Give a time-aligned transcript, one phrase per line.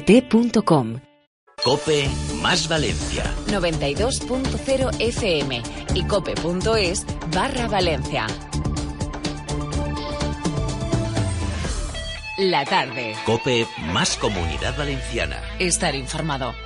[0.00, 1.00] gt.com.
[1.64, 2.08] Cope
[2.42, 3.24] más Valencia.
[3.46, 5.62] 92.0 FM
[5.94, 8.26] y cope.es barra Valencia.
[12.38, 13.14] La tarde.
[13.24, 15.40] Cope más comunidad valenciana.
[15.58, 16.65] Estar informado.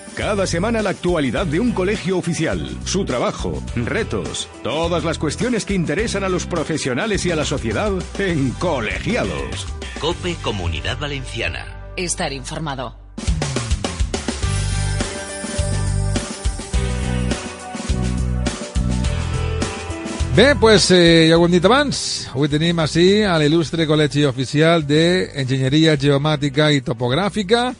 [0.21, 5.73] Cada semana la actualidad de un colegio oficial, su trabajo, retos, todas las cuestiones que
[5.73, 9.65] interesan a los profesionales y a la sociedad en Colegiados.
[9.99, 11.65] Cope Comunidad Valenciana.
[11.97, 12.95] Estar informado.
[20.35, 24.85] Bé, pues, eh, ja ho hem dit abans, avui tenim així a l'il·lustre Col·legi Oficial
[24.85, 27.71] d'Enginyeria Geomàtica i Topogràfica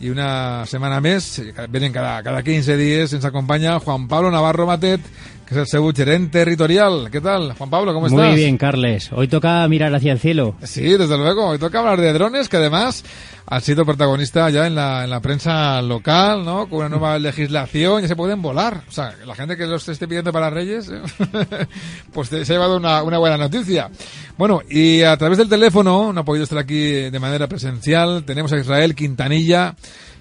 [0.00, 1.26] i una setmana més,
[1.68, 5.04] venen cada, cada 15 dies, ens acompanya Juan Pablo Navarro Matet,
[5.50, 7.10] que es el seu territorial.
[7.10, 7.92] ¿Qué tal, Juan Pablo?
[7.92, 8.24] ¿Cómo estás?
[8.24, 9.10] Muy bien, Carles.
[9.12, 10.54] Hoy toca mirar hacia el cielo.
[10.62, 11.48] Sí, desde luego.
[11.48, 13.04] Hoy toca hablar de drones, que además
[13.46, 16.68] han sido protagonista ya en la, en la prensa local, ¿no?
[16.68, 18.84] Con una nueva legislación, ya se pueden volar.
[18.88, 21.02] O sea, la gente que los esté pidiendo para Reyes, ¿eh?
[22.12, 23.90] pues se ha llevado una, una buena noticia.
[24.38, 28.52] Bueno, y a través del teléfono, no ha podido estar aquí de manera presencial, tenemos
[28.52, 29.74] a Israel Quintanilla,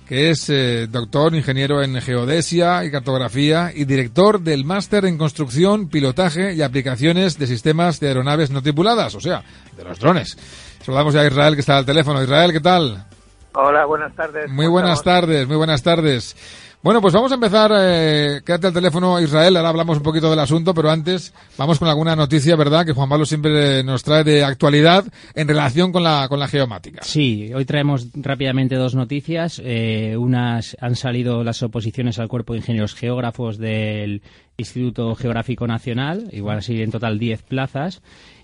[0.10, 5.88] que es eh, doctor, ingeniero en geodesia y cartografía y director del máster en construcción,
[5.88, 9.44] pilotaje y aplicaciones de sistemas de aeronaves no tripuladas, o sea,
[9.78, 10.36] de los drones.
[10.82, 12.24] Saludamos ya a Israel que está al teléfono.
[12.24, 13.06] Israel, ¿qué tal?
[13.54, 14.50] Hola, buenas tardes.
[14.50, 16.36] Muy buenas tardes, muy buenas tardes.
[16.82, 17.72] Bueno, pues vamos a empezar.
[17.76, 19.58] Eh, quédate al teléfono, Israel.
[19.58, 22.86] Ahora hablamos un poquito del asunto, pero antes vamos con alguna noticia, ¿verdad?
[22.86, 25.04] Que Juan Pablo siempre nos trae de actualidad
[25.36, 27.02] en relación con la, con la geomática.
[27.04, 29.62] Sí, hoy traemos rápidamente dos noticias.
[29.62, 34.22] Eh, unas han salido las oposiciones al Cuerpo de Ingenieros Geógrafos del
[34.56, 38.02] Instituto Geográfico Nacional, igual así en total 10 plazas.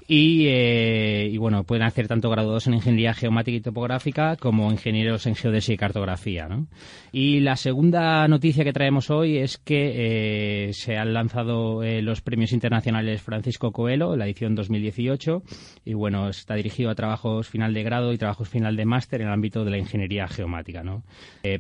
[0.08, 5.26] Y, eh, y, bueno, pueden hacer tanto graduados en ingeniería geomática y topográfica como ingenieros
[5.26, 6.48] en geodesia y cartografía.
[6.48, 6.68] ¿no?
[7.12, 12.22] Y la segunda noticia que traemos hoy es que eh, se han lanzado eh, los
[12.22, 15.42] premios internacionales Francisco Coelho, la edición 2018,
[15.86, 19.28] y bueno, está dirigido a trabajos final de grado y trabajos final de máster en
[19.28, 21.04] el ámbito de la ingeniería geomática, ¿no?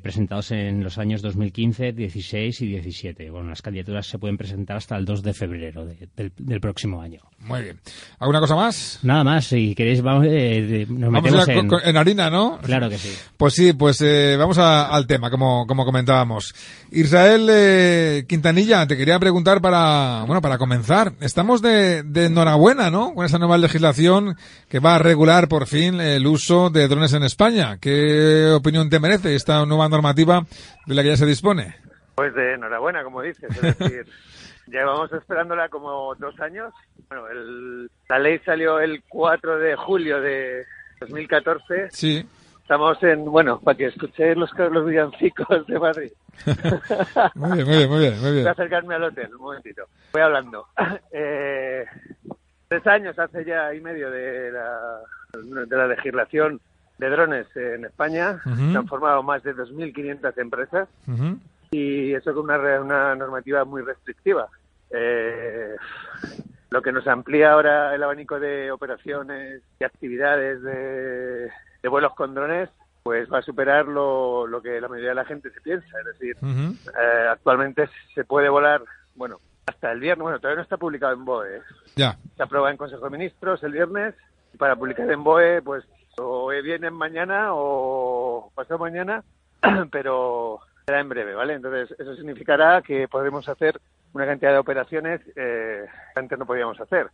[0.01, 3.29] presentados en los años 2015, 16 y 17.
[3.29, 7.01] Bueno, las candidaturas se pueden presentar hasta el 2 de febrero de, del, del, próximo
[7.01, 7.21] año.
[7.39, 7.79] Muy bien.
[8.35, 8.99] ¿Alguna cosa más?
[9.01, 11.67] Nada más, si queréis, vamos, eh, nos vamos metemos a, en...
[11.69, 11.95] con, en...
[11.95, 12.59] harina, ¿no?
[12.61, 13.17] Claro que sí.
[13.37, 16.53] Pues sí, pues eh, vamos a, al tema, como, como comentábamos.
[16.91, 21.13] Israel eh, Quintanilla, te quería preguntar para, bueno, para comenzar.
[21.21, 23.13] Estamos de, de enhorabuena, ¿no?
[23.13, 24.35] Con esa nueva legislación
[24.67, 27.77] que va a regular por fin el uso de drones en España.
[27.79, 30.45] ¿Qué opinión te merece esta nueva normativa
[30.85, 31.75] de la que ya se dispone?
[32.15, 33.49] Pues de enhorabuena, como dices.
[33.49, 34.05] Es decir,
[34.67, 36.73] llevamos esperándola como dos años.
[37.07, 40.65] Bueno, el, la ley salió el 4 de julio de
[41.01, 41.89] 2014.
[41.91, 42.27] Sí.
[42.61, 46.11] Estamos en, bueno, para que escuchéis los, los villancicos de Madrid.
[47.35, 48.19] muy bien, muy bien, muy bien.
[48.21, 48.43] Muy bien.
[48.43, 49.83] Voy a acercarme al hotel, un momentito.
[50.13, 50.65] Voy hablando.
[51.11, 51.85] Eh,
[52.67, 54.99] tres años hace ya y medio de la,
[55.33, 56.59] de la legislación
[56.97, 58.41] de drones en España.
[58.45, 58.71] Uh -huh.
[58.71, 60.89] Se han formado más de 2.500 empresas.
[61.07, 61.39] Uh -huh.
[61.71, 64.47] Y eso con una, una normativa muy restrictiva.
[64.95, 65.75] Eh,
[66.69, 71.49] lo que nos amplía ahora el abanico de operaciones y actividades de,
[71.81, 72.69] de vuelos con drones,
[73.03, 75.87] pues va a superar lo, lo, que la mayoría de la gente se piensa.
[75.99, 76.89] Es decir, uh -huh.
[76.89, 78.81] eh, actualmente se puede volar,
[79.15, 79.37] bueno,
[79.67, 80.23] hasta el viernes.
[80.23, 81.61] Bueno, todavía no está publicado en BOE.
[81.95, 82.17] Ya.
[82.35, 84.15] Se aprueba en Consejo de Ministros el viernes
[84.53, 85.85] y para publicar en BOE, pues
[86.17, 89.23] o viene mañana o pasado mañana,
[89.91, 91.53] pero será en breve, ¿vale?
[91.53, 93.79] Entonces, eso significará que podremos hacer
[94.15, 97.07] una cantidad de operaciones eh, que antes no podíamos hacer.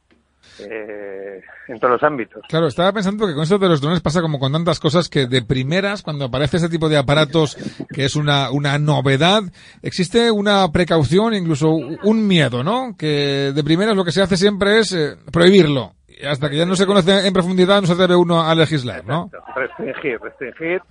[0.60, 2.42] Eh, en todos los ámbitos.
[2.50, 5.28] Claro, estaba pensando que con esto de los drones pasa como con tantas cosas que
[5.28, 7.58] de primeras, cuando aparece ese tipo de aparatos
[7.94, 9.44] que es una, una novedad,
[9.84, 12.96] existe una precaución, incluso un miedo, ¿no?
[12.98, 15.94] Que de primeras lo que se hace siempre es eh, prohibirlo.
[16.08, 19.06] Y hasta que ya no se conoce en profundidad no se atreve uno a legislar,
[19.06, 19.26] ¿no?
[19.26, 19.60] Exacto.
[19.60, 20.82] Restringir, restringir,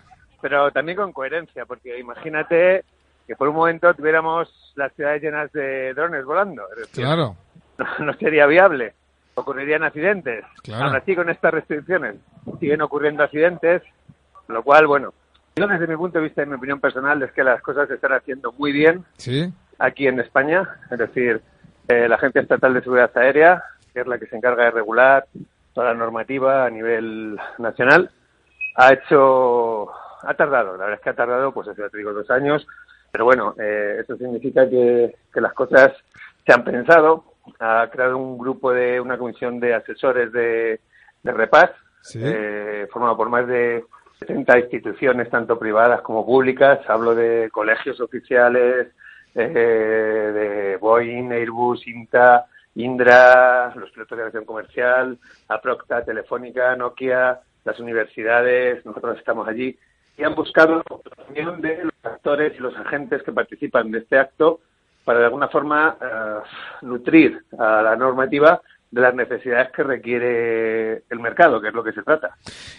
[0.40, 2.84] pero también con coherencia, porque imagínate
[3.30, 6.64] que por un momento tuviéramos las ciudades llenas de drones volando.
[6.92, 7.36] Claro.
[7.78, 8.92] no, no sería viable.
[9.36, 10.44] Ocurrirían accidentes.
[10.64, 10.86] Claro.
[10.86, 12.16] Aún así, con estas restricciones
[12.58, 13.82] siguen ocurriendo accidentes,
[14.48, 15.14] lo cual, bueno,
[15.54, 17.94] yo desde mi punto de vista y mi opinión personal es que las cosas se
[17.94, 19.48] están haciendo muy bien Sí.
[19.78, 21.40] aquí en España, es decir,
[21.86, 23.62] eh, la Agencia Estatal de Seguridad Aérea,
[23.94, 25.26] que es la que se encarga de regular
[25.72, 28.10] toda la normativa a nivel nacional,
[28.74, 29.88] ha hecho,
[30.24, 32.66] ha tardado, la verdad es que ha tardado, pues ya te digo, dos años,
[33.10, 35.92] pero bueno, eh, eso significa que, que las cosas
[36.46, 37.24] se han pensado,
[37.58, 40.80] ha creado un grupo de, una comisión de asesores de,
[41.22, 41.70] de REPAS,
[42.02, 42.18] Sí.
[42.22, 43.84] eh, formado por más de
[44.20, 46.80] 70 instituciones, tanto privadas como públicas.
[46.88, 48.88] Hablo de colegios oficiales,
[49.34, 55.18] eh, de Boeing, Airbus, INTA, Indra, los pilotos de aviación comercial,
[55.48, 59.78] Aprocta, Telefónica, Nokia, las universidades, nosotros estamos allí,
[60.20, 64.18] y han buscado la opinión de los actores y los agentes que participan de este
[64.18, 64.60] acto
[65.04, 66.06] para de alguna forma eh,
[66.82, 71.92] nutrir a la normativa de las necesidades que requiere el mercado, que es lo que
[71.92, 72.36] se trata.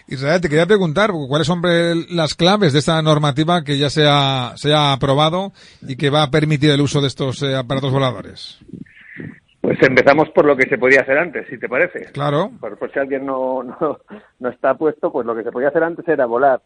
[0.08, 1.62] Israel, te quería preguntar cuáles son
[2.10, 5.54] las claves de esta normativa que ya se ha, se ha aprobado
[5.88, 8.60] y que va a permitir el uso de estos eh, aparatos voladores.
[9.62, 12.12] Pues empezamos por lo que se podía hacer antes, si te parece.
[12.12, 12.52] Claro.
[12.60, 14.00] Por, por si alguien no, no,
[14.40, 16.62] no está puesto, pues lo que se podía hacer antes era volar.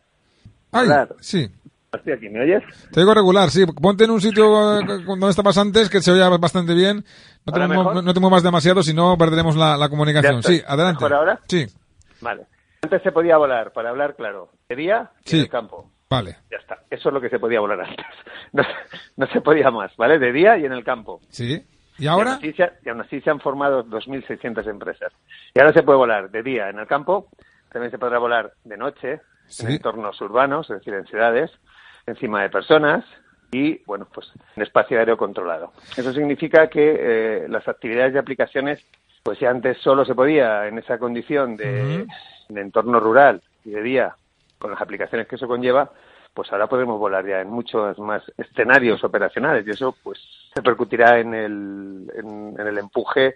[0.72, 0.88] Ay,
[1.20, 1.50] sí.
[1.94, 2.62] Estoy aquí, ¿me oyes?
[2.92, 3.66] Te digo regular, sí.
[3.66, 7.06] Ponte en un sitio eh, donde estabas antes que se oía bastante bien.
[7.46, 10.44] No te, ¿Ahora muevas- no te muevas demasiado, si no perderemos la, la comunicación.
[10.44, 11.04] Sí, adelante.
[11.06, 11.40] ¿Mejor ahora?
[11.48, 11.66] Sí,
[12.22, 12.48] Vale.
[12.82, 15.36] Antes se podía volar, para hablar claro, de día y Sí.
[15.38, 15.90] en el campo.
[16.10, 16.36] vale.
[16.52, 16.80] Ya está.
[16.90, 18.06] Eso es lo que se podía volar antes.
[18.54, 18.64] No,
[19.18, 20.18] no se podía más, ¿vale?
[20.20, 21.20] De día y en el campo.
[21.30, 21.66] Sí.
[21.98, 22.34] ¿Y Y ahora?
[22.36, 22.54] aún, así
[22.86, 25.12] y aún así se han formado 2.600 empresas.
[25.54, 27.28] Y ahora se puede volar de día en el campo,
[27.72, 29.66] también se podrá volar de noche Sí.
[29.66, 31.52] en entornos urbanos, es decir, en ciudades,
[32.06, 33.06] encima de personas
[33.52, 35.72] y, bueno, pues en espacio aéreo controlado.
[35.96, 38.86] Eso significa que eh, las actividades y aplicaciones,
[39.24, 42.06] pues si antes solo se podía en esa condición de,
[42.50, 44.16] de entorno rural y de día,
[44.60, 45.92] con las aplicaciones que eso conlleva,
[46.34, 50.20] pues ahora podremos volar ya en muchos más escenarios operacionales y eso pues
[50.54, 53.36] se repercutirá en el, en, en el empuje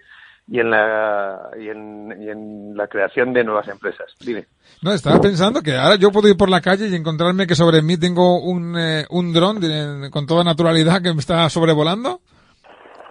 [0.50, 4.06] y en la y en, y en la creación de nuevas empresas.
[4.20, 4.46] Dime.
[4.82, 7.82] No, estaba pensando que ahora yo puedo ir por la calle y encontrarme que sobre
[7.82, 12.20] mí tengo un, eh, un dron de- con toda naturalidad que me está sobrevolando.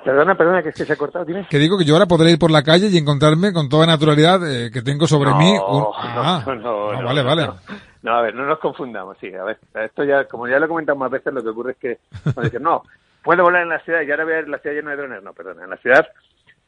[0.04, 1.46] Perdona, perdona, que es que se ha cortado, dime.
[1.50, 4.40] Que digo que yo ahora podré ir por la calle y encontrarme con toda naturalidad
[4.50, 5.86] eh, que tengo sobre mí un...
[5.96, 7.50] Ah, no, no, ah, no, vale, vale.
[8.02, 8.14] No.
[8.16, 10.98] A ver, no nos confundamos, sí, a ver, esto ya, como ya lo he comentado
[10.98, 11.98] más veces, lo que ocurre es que
[12.42, 12.84] dicen, no,
[13.24, 15.22] puedo volar en la ciudad y ahora voy a ver la ciudad llena de drones.
[15.22, 16.08] No, perdona, en la ciudad,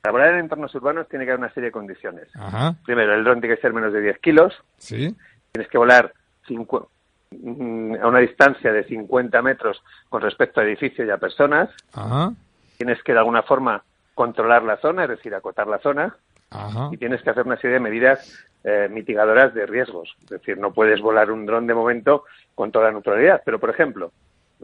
[0.01, 2.27] para volar en entornos urbanos tiene que haber una serie de condiciones.
[2.35, 5.15] Ajá, Primero, el dron tiene que ser menos de 10 kilos, sí,
[5.51, 6.13] tienes que volar
[6.49, 12.33] mm, a una distancia de 50 metros con respecto a edificios y a personas, ajá,
[12.77, 13.83] tienes que de alguna forma
[14.15, 16.15] controlar la zona, es decir, acotar la zona,
[16.49, 16.89] ajá.
[16.91, 20.15] y tienes que hacer una serie de medidas eh, mitigadoras de riesgos.
[20.23, 23.41] Es decir, no puedes volar un dron de momento con toda naturalidad.
[23.43, 24.11] Pero, por ejemplo,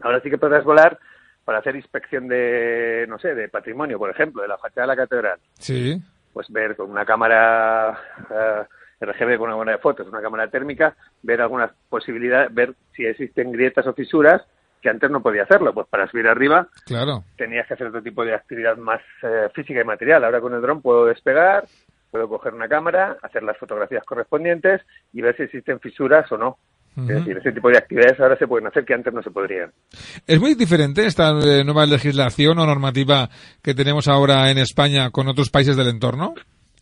[0.02, 0.98] ahora sí que podrás volar
[1.48, 4.96] para hacer inspección de, no sé, de patrimonio, por ejemplo, de la fachada de la
[4.96, 5.38] catedral.
[5.58, 5.98] Sí,
[6.30, 8.64] Pues ver con una cámara eh,
[9.00, 13.50] RGB, con una cámara de fotos, una cámara térmica, ver algunas posibilidades, ver si existen
[13.50, 14.42] grietas o fisuras
[14.82, 15.72] que antes no podía hacerlo.
[15.72, 17.24] Pues para subir arriba claro.
[17.38, 20.24] tenías que hacer otro tipo de actividad más eh, física y material.
[20.24, 21.64] Ahora con el dron puedo despegar,
[22.10, 24.82] puedo coger una cámara, hacer las fotografías correspondientes
[25.14, 26.58] y ver si existen fisuras o no.
[27.02, 29.70] Es decir, ese tipo de actividades ahora se pueden hacer que antes no se podrían.
[30.26, 33.28] ¿Es muy diferente esta eh, nueva legislación o normativa
[33.62, 36.34] que tenemos ahora en España con otros países del entorno?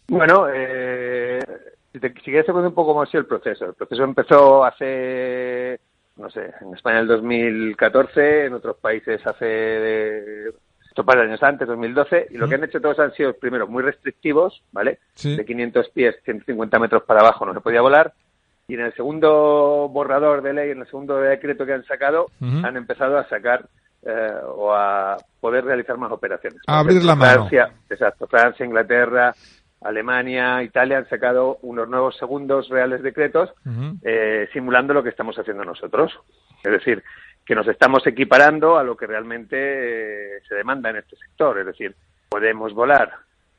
[0.08, 1.40] Bueno, eh,
[1.92, 3.66] si, te, si quieres te cuento un poco cómo ha sido el proceso.
[3.66, 5.80] El proceso empezó hace,
[6.16, 10.52] no sé, en España el 2014, en otros países hace
[11.00, 13.66] un par de años antes, 2012, y lo que han hecho todos han sido, primero,
[13.66, 14.99] muy restrictivos, ¿vale?
[15.14, 15.37] Sí.
[15.37, 18.14] De 500 pies, 150 metros para abajo no se podía volar,
[18.68, 22.76] y en el segundo borrador de ley, en el segundo decreto que han sacado, han
[22.76, 23.68] empezado a sacar
[24.02, 26.61] eh, o a poder realizar más operaciones.
[26.66, 27.46] A abrir la mano.
[27.46, 29.32] Francia, exacto, Francia, Inglaterra,
[29.82, 33.52] Alemania, Italia han sacado unos nuevos segundos reales decretos
[34.02, 36.18] eh, simulando lo que estamos haciendo nosotros.
[36.64, 37.04] Es decir,
[37.44, 41.61] que nos estamos equiparando a lo que realmente eh, se demanda en este sector.
[41.61, 41.94] Es decir,
[42.28, 43.12] podemos volar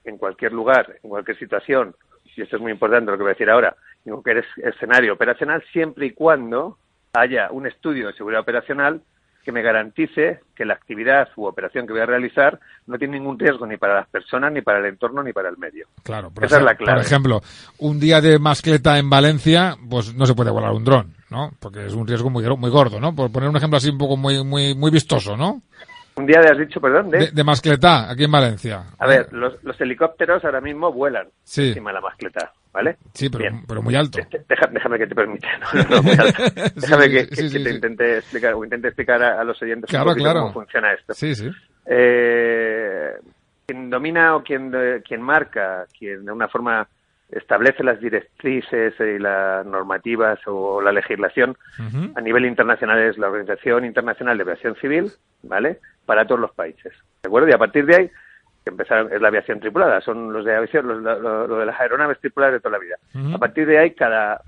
[0.03, 1.95] en cualquier lugar, en cualquier situación,
[2.37, 3.75] y esto es muy importante lo que voy a decir ahora,
[4.15, 6.77] en cualquier es- escenario operacional, siempre y cuando
[7.13, 9.01] haya un estudio de seguridad operacional
[9.43, 13.39] que me garantice que la actividad u operación que voy a realizar no tiene ningún
[13.39, 15.87] riesgo ni para las personas, ni para el entorno, ni para el medio.
[16.03, 16.97] Claro, por, Esa es la clave.
[16.99, 17.41] por ejemplo,
[17.79, 21.51] un día de mascleta en Valencia, pues no se puede volar un dron, ¿no?
[21.61, 23.15] Porque es un riesgo muy, muy gordo, ¿no?
[23.15, 25.61] Por poner un ejemplo así un poco muy, muy, muy vistoso, ¿no?
[26.17, 27.19] Un día de has dicho, perdón, de...
[27.19, 28.83] De, de mascleta, aquí en Valencia.
[28.97, 31.69] A ver, los, los helicópteros ahora mismo vuelan Sí.
[31.69, 32.97] encima de la mascleta, ¿vale?
[33.13, 34.17] Sí, pero, muy alto.
[34.17, 35.47] Deja- Deja- déjame que te permita.
[35.73, 36.43] No, no, muy alto.
[36.75, 39.39] Déjame Sí, que, sí, que- sí, que sí, te intente explicar o intente explicar a,
[39.39, 40.39] a los oyentes Claro, claro.
[40.41, 41.13] cómo funciona esto.
[41.13, 41.51] Sí, sí.
[41.85, 43.11] Eh,
[43.67, 46.87] quien domina o quien, eh, quien marca, quien de una forma
[47.29, 51.57] establece las directrices y las normativas o la legislación
[52.15, 55.11] a nivel internacional es la Organización Internacional de Aviación Civil,
[55.43, 55.79] ¿vale?
[56.07, 57.47] Para todos los países, ¿de acuerdo?
[57.49, 58.11] Y a partir de ahí
[58.65, 62.19] empezaron es la aviación tripulada, son los de aviación, los, lo, lo de las aeronaves
[62.19, 62.95] tripuladas de toda la vida.
[63.13, 63.35] Ujú.
[63.35, 64.41] A partir de ahí cada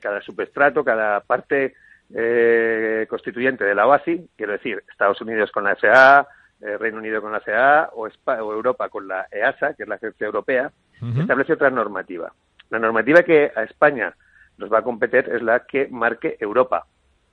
[0.00, 1.74] cada subestrato, cada parte
[2.14, 6.26] eh, constituyente de la OASI, quiero decir, Estados Unidos con la FAA,
[6.60, 9.88] eh, Reino Unido con la FAA o, Espa- o Europa con la EASA, que es
[9.88, 11.20] la Agencia Europea, Ujú.
[11.20, 12.32] establece otra normativa.
[12.70, 14.12] La normativa que a España
[14.56, 16.86] nos va a competir es la que marque Europa.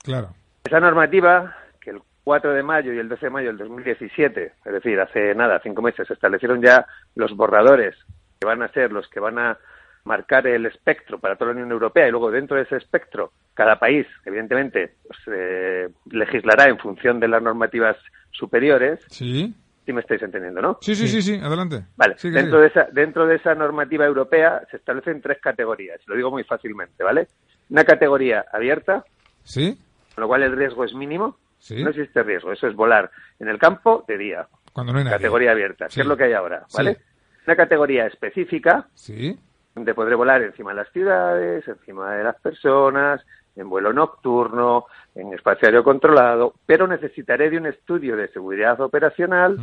[0.03, 0.29] Claro.
[0.63, 1.55] Esa normativa,
[2.25, 5.81] 4 de mayo y el 12 de mayo del 2017, es decir, hace nada, cinco
[5.83, 7.95] meses, se establecieron ya los borradores
[8.39, 9.57] que van a ser los que van a
[10.05, 13.77] marcar el espectro para toda la Unión Europea y luego dentro de ese espectro cada
[13.79, 17.95] país, evidentemente, pues, eh, legislará en función de las normativas
[18.31, 18.99] superiores.
[19.07, 19.53] Sí.
[19.85, 20.79] Si me estáis entendiendo, ¿no?
[20.81, 21.83] Sí, sí, sí, sí, adelante.
[21.95, 22.61] Vale, Sí, dentro, sí.
[22.61, 27.03] de esa, dentro de esa normativa europea se establecen tres categorías, lo digo muy fácilmente,
[27.03, 27.27] ¿vale?
[27.69, 29.05] Una categoría abierta,
[29.43, 29.77] ¿Sí?
[30.15, 31.83] con lo cual el riesgo es mínimo, Sí.
[31.83, 35.17] no existe riesgo, eso es volar en el campo de día, Cuando no hay nadie.
[35.17, 35.95] categoría abierta, Sí.
[35.95, 36.77] que es lo que hay ahora, Sí.
[36.77, 36.97] ¿vale?
[37.47, 39.35] Una categoría específica, Sí.
[39.73, 45.33] donde podré volar encima de las ciudades, encima de las personas, en vuelo nocturno, en
[45.33, 49.57] espacio aéreo controlado, pero necesitaré de un estudio de seguridad operacional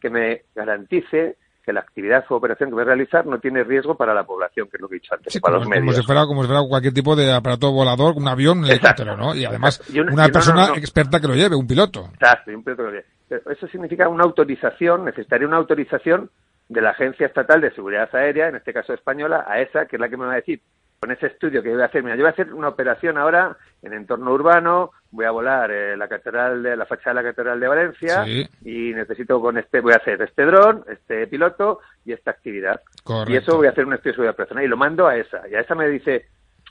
[0.00, 3.96] que me garantice que la actividad o operación que voy a realizar no tiene riesgo
[3.96, 5.96] para la población, que es lo que he dicho antes, Sí, para los como medios.
[5.96, 9.34] si fuera como si fuera cualquier tipo de aparato volador, un avión, un helicóptero, ¿no?
[9.34, 10.76] Y además Y una- una y no, no, persona no.
[10.76, 12.08] experta que lo lleve, un piloto.
[12.14, 13.06] Exacto, y un piloto que lo lleve.
[13.28, 16.30] Pero Eso significa una autorización, necesitaría una autorización
[16.68, 20.00] de la Agencia Estatal de Seguridad Aérea, en este caso española, a esa, que es
[20.00, 20.60] la que me va a decir,
[21.00, 23.56] con ese estudio que voy a hacer, mira, yo voy a hacer una operación ahora
[23.82, 27.58] en entorno urbano, voy a volar eh, la catedral de la fachada de la catedral
[27.58, 28.46] de Valencia Sí.
[28.64, 32.80] y necesito con este, voy a hacer este dron, este piloto y esta actividad.
[33.02, 33.32] Correcto.
[33.32, 35.48] Y eso voy a hacer un estudio de seguridad operacional y lo mando a esa.
[35.48, 36.26] Y a esa me dice,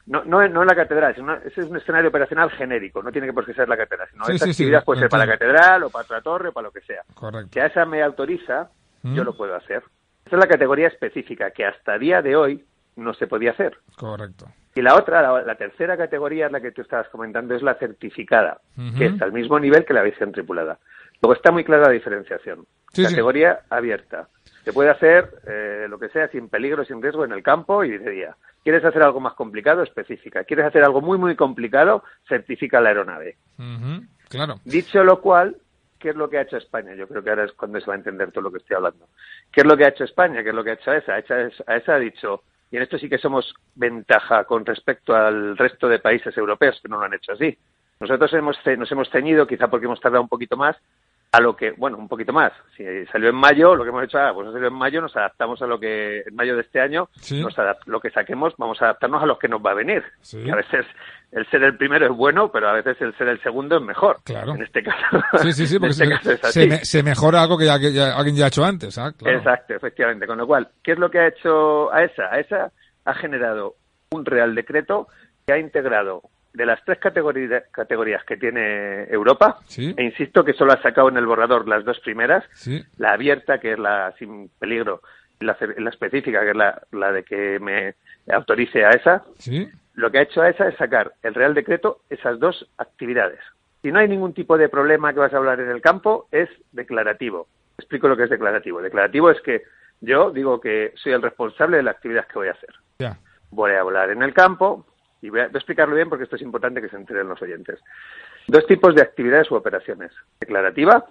[0.06, 3.28] no, no, no en la catedral, sino ese es un escenario operacional genérico, no tiene
[3.28, 5.32] que por qué ser la catedral, sino Sí, esta sí, actividad puede ser para la
[5.34, 7.02] catedral o para otra torre o para lo que sea.
[7.16, 7.50] Correcto.
[7.52, 8.70] Que a esa me autoriza,
[9.04, 9.16] Mm.
[9.16, 9.84] yo lo puedo hacer.
[10.26, 13.78] Esa es la categoría específica que hasta día de hoy no se podía hacer.
[13.98, 14.48] Correcto.
[14.76, 18.60] Y la otra, la, la tercera categoría, la que tú estabas comentando, es la certificada,
[18.98, 20.80] que está al mismo nivel que la visión tripulada.
[21.22, 22.66] Luego está muy clara la diferenciación.
[22.92, 23.10] Sí, sí.
[23.10, 24.28] categoría abierta.
[24.66, 27.98] Se puede hacer eh, lo que sea sin peligro, sin riesgo en el campo y
[27.98, 28.36] de día.
[28.64, 29.84] ¿Quieres hacer algo más complicado?
[29.84, 30.44] Específica.
[30.44, 32.04] ¿Quieres hacer algo muy, muy complicado?
[32.28, 33.38] Certifica la aeronave.
[34.28, 34.56] Claro.
[34.66, 35.56] Dicho lo cual,
[36.00, 36.96] ¿qué es lo que ha hecho España?
[36.96, 39.08] Yo creo que ahora es cuando se va a entender todo lo que estoy hablando.
[39.52, 40.42] ¿Qué es lo que ha hecho España?
[40.44, 41.20] ¿Qué es lo que ha hecho ESA?
[41.20, 41.36] ESA,
[41.68, 45.88] a ESA ha dicho, y en esto sí que somos ventaja con respecto al resto
[45.88, 47.58] de países europeos que no lo han hecho así.
[48.00, 50.76] Nosotros hemos, nos hemos ceñido, quizá porque hemos tardado un poquito más,
[51.36, 52.52] a lo que, bueno, un poquito más.
[52.76, 55.62] Si salió en mayo, lo que hemos hecho, ah, pues salió en mayo, nos adaptamos
[55.62, 57.42] a lo que, en mayo de este año, Sí.
[57.42, 60.04] nos lo que saquemos, vamos a adaptarnos a lo que nos va a venir.
[60.22, 60.44] Sí.
[60.44, 60.86] Que a veces
[61.32, 64.18] el ser el primero es bueno, pero a veces el ser el segundo es mejor.
[64.24, 64.56] Claro.
[64.56, 64.98] En este caso.
[65.42, 66.68] Sí, sí, sí, en porque este se, se así.
[66.70, 68.98] me- se mejora algo que, ya, que ya alguien ya ha hecho antes.
[68.98, 69.12] ¿ah?
[69.18, 69.38] Claro.
[69.38, 70.26] Exacto, efectivamente.
[70.28, 72.28] Con lo cual, ¿qué es lo que ha hecho AESA?
[72.32, 72.72] AESA
[73.06, 73.76] ha generado
[74.12, 75.08] un real decreto
[75.46, 76.22] que ha integrado
[76.56, 79.94] de las tres categoría- categorías que tiene Europa, Sí.
[79.98, 82.84] e insisto que solo ha sacado en el borrador las dos primeras, Sí.
[82.98, 85.02] la abierta, que es la sin peligro,
[85.40, 87.96] y la, la específica, que es la, la de que me
[88.34, 89.70] autorice a esa, Sí.
[89.96, 93.40] lo que ha hecho esa es sacar el Real Decreto esas dos actividades.
[93.82, 96.50] Si no hay ningún tipo de problema que vas a hablar en el campo, es
[96.72, 97.48] declarativo.
[97.78, 98.82] Explico lo que es declarativo.
[98.82, 99.64] Declarativo es que
[100.02, 102.74] yo digo que soy el responsable de la actividad que voy a hacer.
[103.00, 103.18] Ya.
[103.52, 104.86] Voy a volar en el campo
[105.26, 107.42] y voy a, voy a explicarlo bien porque esto es importante que se enteren los
[107.42, 107.80] oyentes.
[108.48, 110.12] Dos tipos de actividades u operaciones.
[110.40, 111.06] Declarativa,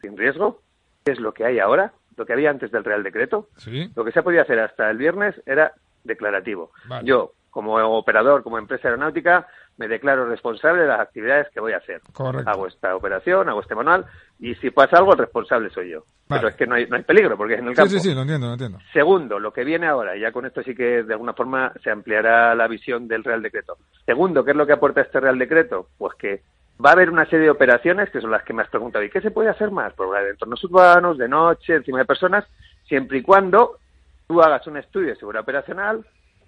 [0.00, 0.62] sin riesgo,
[1.04, 3.48] que es lo que hay ahora, lo que había antes del Real Decreto.
[3.58, 3.90] Sí.
[3.94, 6.72] Lo que se ha podido hacer hasta el viernes era declarativo.
[6.86, 7.06] Vale.
[7.06, 9.46] Yo, como operador, como empresa aeronáutica,
[9.76, 12.00] me declaro responsable de las actividades que voy a hacer.
[12.12, 12.50] Correcto.
[12.50, 14.04] Hago esta operación, hago este manual,
[14.40, 16.04] y si pasa algo, el responsable soy yo.
[16.28, 16.40] Vale.
[16.40, 17.90] Pero es que no hay, no hay peligro, porque es en el Sí, campo.
[17.90, 18.78] sí, sí, lo entiendo, lo entiendo.
[18.92, 21.90] Segundo, lo que viene ahora, y ya con esto sí que de alguna forma se
[21.92, 23.76] ampliará la visión del Real Decreto.
[24.04, 25.86] Segundo, ¿qué es lo que aporta este Real Decreto?
[25.96, 26.42] Pues que
[26.84, 29.10] va a haber una serie de operaciones, que son las que me has preguntado, ¿y
[29.10, 29.92] qué se puede hacer más?
[29.94, 32.44] Pues de entornos urbanos, de noche, encima de personas,
[32.88, 33.78] siempre y cuando
[34.26, 36.04] tú hagas un estudio de seguridad operacional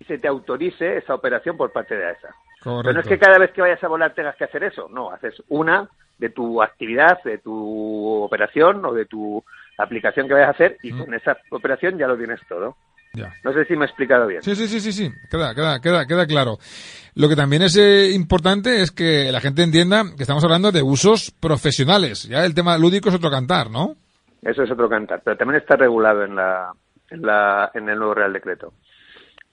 [0.06, 2.28] se te autorice esa operación por parte de AESA.
[2.62, 3.08] Pero no es Correcto.
[3.10, 5.88] que cada vez que vayas a volar tengas que hacer eso, no, haces una
[6.18, 9.42] de tu actividad, de tu operación o de tu
[9.78, 10.98] aplicación que vayas a hacer y Mm.
[11.04, 12.76] con esa operación ya lo tienes todo.
[13.14, 13.32] Ya.
[13.44, 14.42] No sé si me he explicado bien.
[14.42, 15.10] Sí, sí, sí, sí, sí.
[15.30, 16.58] Queda, queda, queda, queda claro.
[17.14, 20.82] Lo que también es eh, importante es que la gente entienda que estamos hablando de
[20.82, 22.24] usos profesionales.
[22.28, 23.94] Ya el tema lúdico es otro cantar, ¿no?
[24.42, 26.72] Eso es otro cantar, pero también está regulado en, la,
[27.10, 28.72] en, la, en el nuevo Real Decreto.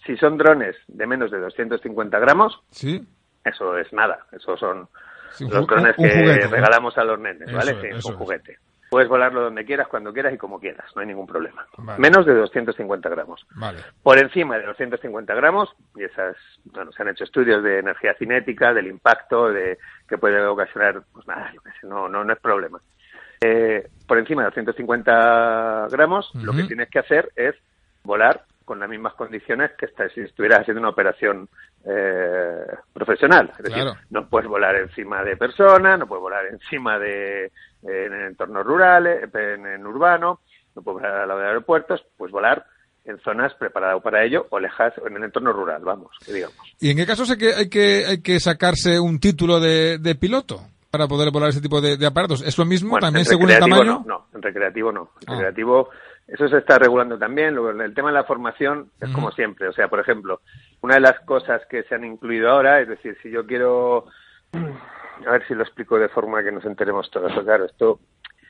[0.06, 3.06] Si son drones de menos de 250 gramos, Sí.
[3.44, 4.26] eso es nada.
[4.32, 4.88] Eso son
[5.32, 6.52] Sí, los drones un- un que juguete, ¿no?
[6.52, 7.72] regalamos a los nenes, ¿vale?
[7.82, 8.20] Sí, eso un es.
[8.20, 8.58] juguete.
[8.90, 11.66] Puedes volarlo donde quieras, cuando quieras y como quieras, no hay ningún problema.
[11.80, 12.00] Vale.
[12.00, 13.44] Menos de 250 gramos.
[13.56, 13.80] Vale.
[14.04, 18.14] Por encima de los 150 gramos, y esas, bueno, se han hecho estudios de energía
[18.20, 22.80] cinética, del impacto, de que puede ocasionar, pues nada, no, no, no es problema.
[23.42, 27.56] Eh, por encima de los 150 gramos, lo que tienes que hacer es
[28.04, 31.50] volar con las mismas condiciones que si estuvieras haciendo una operación
[31.86, 33.52] eh, profesional.
[33.58, 34.00] Es decir, Claro.
[34.10, 37.52] no puedes volar encima de personas, no puedes volar encima de
[37.84, 40.40] en entornos rurales, en, en urbano,
[40.76, 42.66] no puedes volar al lado de aeropuertos, pues volar
[43.06, 46.56] en zonas preparadas para ello o lejas en el entorno rural, vamos, que digamos.
[46.80, 50.16] ¿Y en qué casos hay que, hay que, hay que sacarse un título de, de
[50.16, 50.62] piloto
[50.94, 52.44] para poder volar ese tipo de, de aparatos?
[52.44, 53.84] ¿Es lo mismo Bueno, también según el tamaño?
[53.84, 55.10] No, no, en recreativo no.
[55.22, 55.38] En Ah.
[55.38, 55.90] recreativo,
[56.28, 57.58] eso se está regulando también.
[57.82, 59.68] El tema de la formación es como siempre.
[59.68, 60.42] O sea, por ejemplo,
[60.82, 64.06] una de las cosas que se han incluido ahora, es decir, si yo quiero.
[64.54, 67.32] A ver si lo explico de forma que nos enteremos todos.
[67.44, 68.00] Claro, esto.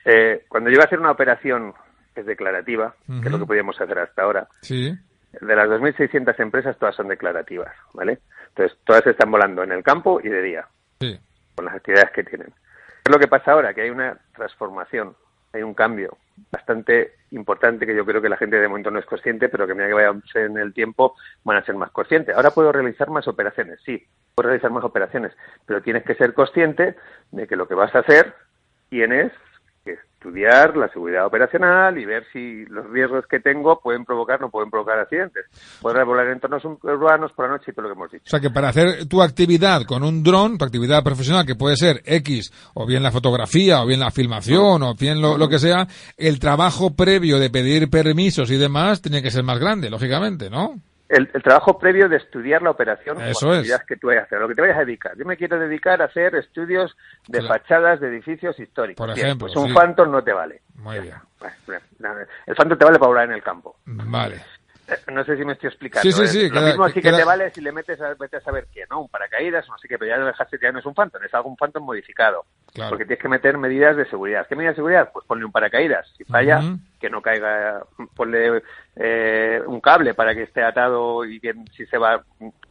[0.03, 1.73] eh, cuando yo iba a hacer una operación
[2.13, 4.93] que es declarativa, que es lo que podíamos hacer hasta ahora, Sí.
[5.31, 8.19] de las 2.600 empresas, todas son declarativas, ¿vale?
[8.49, 10.67] Entonces, todas están volando en el campo y de día
[10.99, 11.17] Sí.
[11.55, 12.47] Con las actividades que tienen.
[12.47, 13.73] ¿Qué es lo que pasa ahora?
[13.73, 15.15] Que hay una transformación,
[15.51, 16.17] hay un cambio
[16.51, 19.73] bastante importante que yo creo que la gente de momento no es consciente, pero que
[19.73, 22.35] a medida que vaya en el tiempo van a ser más conscientes.
[22.35, 25.33] Ahora puedo realizar más operaciones, sí, puedo realizar más operaciones,
[25.65, 26.95] pero tienes que ser consciente
[27.31, 28.33] de que lo que vas a hacer
[28.89, 29.31] tienes
[29.91, 34.49] estudiar la seguridad operacional y ver si los riesgos que tengo pueden provocar o no
[34.49, 35.45] pueden provocar accidentes.
[35.81, 38.23] Podrás volar en entornos urbanos por la noche y todo lo que hemos dicho.
[38.27, 41.75] O sea que para hacer tu actividad con un dron, tu actividad profesional, que puede
[41.75, 45.59] ser X, o bien la fotografía, o bien la filmación, o bien lo, lo que
[45.59, 50.49] sea, el trabajo previo de pedir permisos y demás tiene que ser más grande, lógicamente,
[50.49, 50.75] ¿no?
[51.13, 53.57] El, el trabajo previo de estudiar la operación Eso o es.
[53.59, 55.17] actividades que tú vayas a hacer, lo que te vayas a dedicar.
[55.17, 56.95] Yo me quiero dedicar a hacer estudios
[57.27, 59.05] de fachadas de edificios históricos.
[59.05, 59.73] Por Bien, ejemplo, pues un sí.
[59.73, 60.61] Phantom no te vale.
[60.75, 61.15] Muy bien.
[62.47, 63.75] El Phantom te vale para volar en el campo.
[63.85, 64.41] Vale.
[64.87, 66.01] Eh, No sé si me estoy explicando.
[66.03, 66.27] Sí, sí, ¿eh?
[66.27, 68.83] sí, Lo mismo sí que te vale si le metes a, vete a saber qué,
[68.89, 69.01] ¿no?
[69.01, 71.23] Un paracaídas, no sé qué, pero ya lo dejaste que ya no es un Phantom,
[71.23, 72.43] es algún Phantom modificado.
[72.73, 72.89] Claro.
[72.89, 74.45] Porque tienes que meter medidas de seguridad.
[74.47, 75.09] ¿Qué medidas de seguridad?
[75.13, 76.07] Pues ponle un paracaídas.
[76.17, 76.59] Si falla,
[76.99, 77.81] que no caiga,
[78.15, 78.61] ponle
[78.95, 82.23] eh, un cable para que esté atado y que si se va...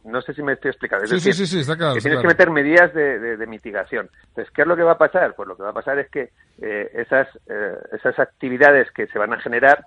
[0.03, 1.05] No sé si me estoy explicando.
[1.05, 1.93] Es Sí, sí, decir, sí, sí, está claro.
[1.93, 4.09] que está tienes que meter medidas de, de- de mitigación.
[4.29, 5.33] Entonces, ¿qué es lo que va a pasar?
[5.35, 9.17] Pues lo que va a pasar es que eh, esas, eh, esas actividades que se
[9.17, 9.85] van a generar,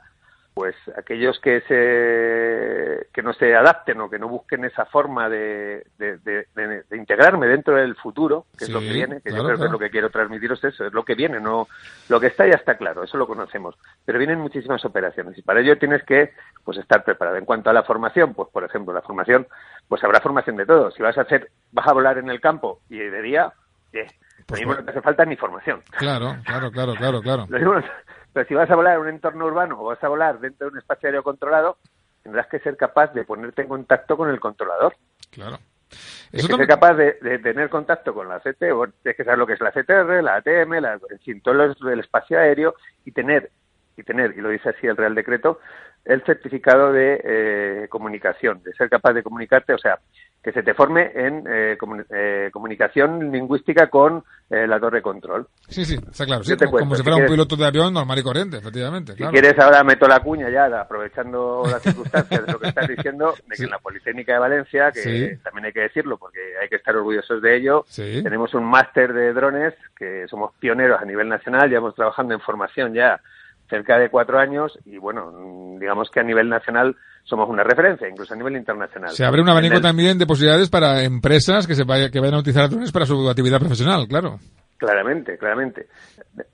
[0.57, 5.85] pues aquellos que se que no se adapten o que no busquen esa forma de,
[5.99, 9.29] de- de- de- de integrarme dentro del futuro, que Sí, es lo que viene, que
[9.29, 11.69] claro, yo creo que es lo que quiero transmitiros eso, es lo que viene, no
[12.09, 13.75] lo que está ya está claro, eso lo conocemos,
[14.07, 16.33] pero vienen muchísimas operaciones y para ello tienes que
[16.65, 17.37] pues estar preparado.
[17.37, 19.47] En cuanto a la formación, pues por ejemplo, la formación,
[19.89, 20.91] pues habrá formación de todo.
[20.91, 23.53] Si vas a hacer, vas a volar en el campo y de día,
[23.93, 24.07] eh,
[24.47, 24.81] Pues lo mismo bueno.
[24.81, 25.83] no te hace falta ni formación.
[25.99, 27.47] Claro, claro, claro, claro, claro.
[28.37, 30.73] Pero si vas a volar en un entorno urbano o vas a volar dentro de
[30.73, 31.79] un espacio aéreo controlado,
[32.23, 34.95] tendrás que ser capaz de ponerte en contacto con el controlador.
[35.31, 35.57] claro.
[35.89, 39.25] Tienes Eso que ser capaz de, de tener contacto con la CT, o tienes que
[39.25, 42.39] saber lo que es la CTR, la ATM, la, en fin, todo lo- el espacio
[42.39, 42.75] aéreo
[43.07, 43.51] y tener
[43.97, 45.61] y tener, y lo dice así el Real Decreto,
[46.07, 49.99] el certificado de eh, comunicación, de ser capaz de comunicarte, o sea,
[50.43, 51.77] que se te forme en eh,
[52.15, 55.49] eh, comunicación lingüística con la torre de control.
[55.67, 56.45] Sí, sí, está claro.
[56.45, 59.15] Sí, como, si fuera un piloto de avión normal y corriente, efectivamente.
[59.15, 63.35] Si quieres, ahora meto la cuña ya, aprovechando las circunstancias de lo que estás diciendo,
[63.45, 66.77] de que en la Politécnica de Valencia, que también hay que decirlo porque hay que
[66.77, 71.69] estar orgullosos de ello, tenemos un máster de drones que somos pioneros a nivel nacional,
[71.69, 73.21] llevamos trabajando en formación ya
[73.69, 78.35] cerca de cuatro años y bueno, digamos que a nivel nacional somos una referencia, incluso
[78.35, 79.11] a nivel internacional.
[79.11, 82.39] Se abre un abanico también de posibilidades para empresas que se vaya, que vayan a
[82.39, 84.39] utilizar drones para su actividad profesional, claro.
[84.79, 85.89] Claramente, claramente.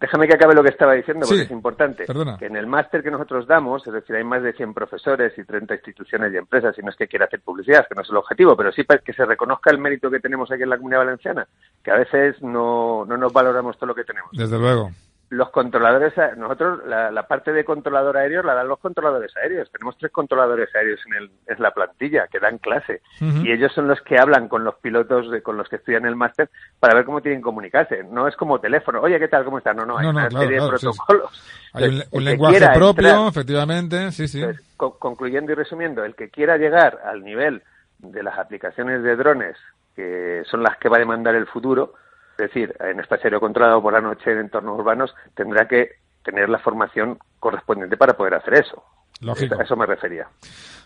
[0.00, 2.04] Déjame que acabe lo que estaba diciendo porque es importante.
[2.38, 5.44] Que en el máster que nosotros damos, es decir, hay más de 100 profesores y
[5.44, 8.16] 30 instituciones y empresas, y no es que quiera hacer publicidad, que no es el
[8.16, 11.48] objetivo, pero sí que se reconozca el mérito que tenemos aquí en la Comunidad Valenciana,
[11.82, 14.30] que a veces no, no nos valoramos todo lo que tenemos.
[14.32, 14.90] Desde luego
[15.32, 19.70] los controladores, nosotros la, parte de controlador aéreo la dan los controladores aéreos.
[19.72, 23.88] Tenemos tres controladores aéreos en, el, en la plantilla que dan clase y ellos son
[23.88, 27.06] los que hablan con los pilotos, de, con los que estudian el máster para ver
[27.06, 28.04] cómo tienen que comunicarse.
[28.04, 29.00] No es como teléfono.
[29.00, 29.46] Oye, ¿qué tal?
[29.46, 29.72] ¿Cómo está?
[29.72, 31.30] No, no, hay una serie de protocolos.
[31.72, 34.42] Hay un, lenguaje propio, efectivamente, sí, sí.
[34.76, 37.62] concluyendo y resumiendo, el que quiera llegar al nivel
[38.00, 39.56] de las aplicaciones de drones,
[39.96, 41.94] que son las que va a demandar el futuro,
[42.38, 45.90] es decir, en espacio aéreo controlado por la noche en entornos urbanos, tendrá que
[46.24, 48.82] tener la formación correspondiente para poder hacer eso.
[49.20, 49.56] Lógico.
[49.58, 50.28] A eso me refería.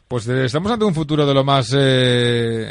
[0.09, 2.71] Pues eh, estamos ante un futuro de lo más eh,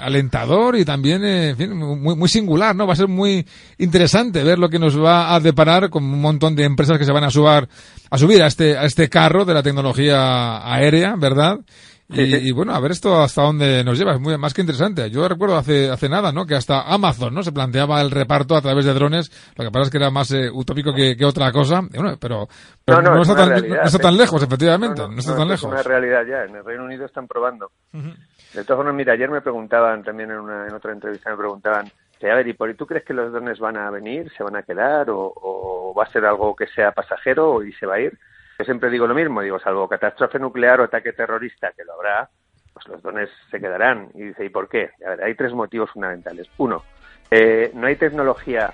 [0.00, 2.86] alentador y también, eh, en fin, muy, muy singular, ¿no?
[2.86, 3.46] Va a ser muy
[3.78, 7.12] interesante ver lo que nos va a deparar con un montón de empresas que se
[7.12, 7.66] van a subir
[8.10, 11.60] a subir a este a este carro de la tecnología aérea, ¿verdad?
[12.08, 15.10] Y, bueno, a ver esto hasta dónde nos lleva, es muy, más que interesante.
[15.10, 16.44] Yo recuerdo hace, hace nada, ¿no?
[16.44, 17.42] Que hasta Amazon, ¿no?
[17.42, 20.30] Se planteaba el reparto a través de drones, lo que pasa es que era más
[20.32, 22.46] eh, utópico que, otra cosa, bueno, pero,
[22.86, 25.64] no, está tan, no, está tan, lejos, efectivamente, no, está tan lejos.
[25.64, 27.70] Es una realidad ya, en el Reino Unido están probando.
[27.92, 31.90] De todas formas, mira, ayer me preguntaban, también en, una, en otra entrevista me preguntaban,
[32.22, 34.62] a ver, ¿y por tú crees que los drones van a venir, se van a
[34.62, 38.18] quedar o, o va a ser algo que sea pasajero y se va a ir?
[38.58, 42.28] Yo siempre digo lo mismo, digo, salvo catástrofe nuclear o ataque terrorista, que lo habrá,
[42.72, 44.08] pues los dones se quedarán.
[44.14, 44.90] Y dice, ¿y por qué?
[45.04, 46.48] A ver, hay tres motivos fundamentales.
[46.58, 46.84] Uno,
[47.30, 48.72] eh, no hay tecnología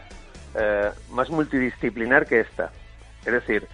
[0.55, 2.71] eh, más multidisciplinar que esta.
[3.25, 3.67] Es decir,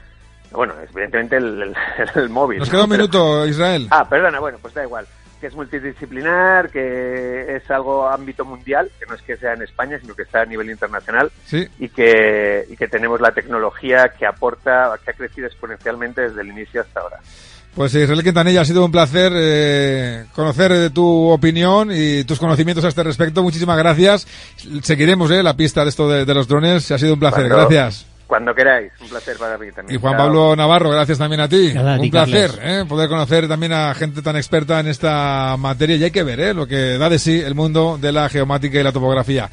[0.53, 1.75] bueno, evidentemente el,
[2.15, 2.61] el, móvil.
[2.61, 3.89] Nos queda un minuto, Israel.
[3.91, 5.07] Ah, perdona, bueno, pues da igual
[5.41, 9.99] que es multidisciplinar, que es algo ámbito mundial, que no es que sea en España,
[10.01, 11.31] sino que está a nivel internacional,
[11.79, 16.49] y, que, y que tenemos la tecnología que aporta, que ha crecido exponencialmente desde el
[16.49, 17.19] inicio hasta ahora.
[17.75, 22.89] Pues Israel Quintanilla, ha sido un placer eh, conocer tu opinión y tus conocimientos a
[22.89, 23.43] este respecto.
[23.43, 24.27] Muchísimas gracias.
[24.83, 26.91] Seguiremos eh, la pista de esto de, los drones.
[26.91, 27.47] Ha sido un placer.
[27.51, 28.16] gracias.
[28.27, 29.97] Cuando queráis, un placer para mí también.
[29.97, 31.73] Y Juan Pablo Navarro, gracias también a ti.
[31.77, 32.85] un placer ¿eh?
[32.89, 36.55] poder conocer también a gente tan experta en esta materia y hay que ver ¿eh?
[36.55, 39.49] lo que da de sí el mundo de la geomática y la topografía.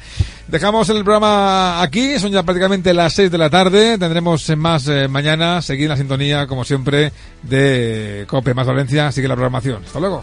[0.48, 5.06] Dejamos el programa aquí, son ya prácticamente las 6 de la tarde, tendremos más eh,
[5.08, 9.84] mañana, seguir la sintonía como siempre de COPE más Valencia, sigue la programación.
[9.84, 10.22] Hasta luego.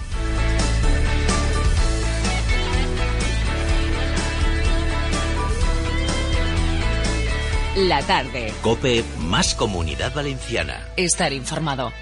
[7.75, 8.53] La tarde.
[8.61, 10.89] Cope más comunidad valenciana.
[10.97, 11.93] Estar informado.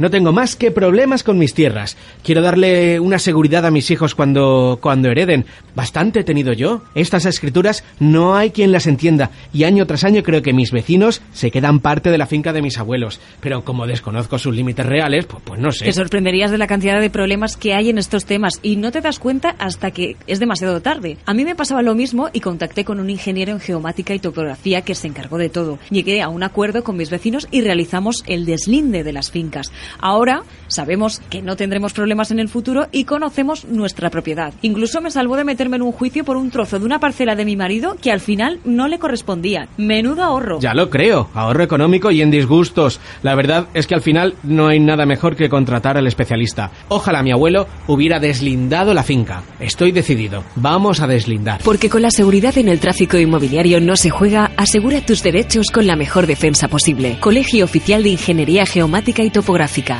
[0.00, 1.98] No tengo más que problemas con mis tierras.
[2.24, 5.44] Quiero darle una seguridad a mis hijos cuando, cuando hereden.
[5.74, 6.80] Bastante he tenido yo.
[6.94, 11.20] Estas escrituras no hay quien las entienda y año tras año creo que mis vecinos
[11.34, 13.20] se quedan parte de la finca de mis abuelos.
[13.42, 15.84] Pero como desconozco sus límites reales, pues, pues no sé.
[15.84, 19.02] Te sorprenderías de la cantidad de problemas que hay en estos temas y no te
[19.02, 21.18] das cuenta hasta que es demasiado tarde.
[21.26, 24.80] A mí me pasaba lo mismo y contacté con un ingeniero en geomática y topografía
[24.80, 25.78] que se encargó de todo.
[25.90, 29.70] Llegué a un acuerdo con mis vecinos y realizamos el deslinde de las fincas.
[29.98, 34.54] Ahora sabemos que no tendremos problemas en el futuro y conocemos nuestra propiedad.
[34.62, 37.44] Incluso me salvó de meterme en un juicio por un trozo de una parcela de
[37.44, 39.68] mi marido que al final no le correspondía.
[39.76, 40.60] Menudo ahorro.
[40.60, 43.00] Ya lo creo, ahorro económico y en disgustos.
[43.22, 46.70] La verdad es que al final no hay nada mejor que contratar al especialista.
[46.88, 49.42] Ojalá mi abuelo hubiera deslindado la finca.
[49.58, 50.44] Estoy decidido.
[50.56, 51.60] Vamos a deslindar.
[51.64, 55.86] Porque con la seguridad en el tráfico inmobiliario no se juega, asegura tus derechos con
[55.86, 57.18] la mejor defensa posible.
[57.20, 59.30] Colegio Oficial de Ingeniería Geomática y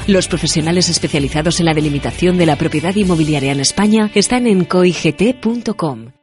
[0.07, 6.20] Los profesionales especializados en la delimitación de la propiedad inmobiliaria en España están en coigt.com.